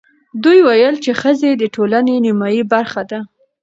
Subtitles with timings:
[0.43, 3.19] دوی ویل چې ښځې د ټولنې نیمايي برخه ده.